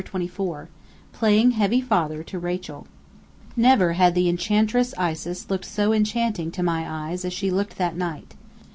CHAPTER 0.03 0.17
XXIV 0.25 0.67
PLAYING 1.13 1.51
HEAVY 1.51 1.81
FATHER 1.81 2.23
TO 2.23 2.39
RACHEL 2.39 2.87
Never 3.55 3.93
had 3.93 4.15
the 4.15 4.27
Enchantress 4.29 4.95
Isis 4.97 5.47
looked 5.51 5.65
so 5.65 5.93
enchanting 5.93 6.49
to 6.53 6.63
my 6.63 6.85
eyes 6.89 7.23
as 7.23 7.33
she 7.33 7.51
looked 7.51 7.77
that 7.77 7.95
night. 7.95 8.33